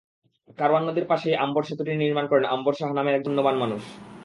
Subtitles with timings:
[0.59, 3.83] কারওয়ান নদীর পাশেই আম্বর সেতুটি নির্মাণ করেন আম্বর শাহ নামে একজন পুণ্যবান মানুষ।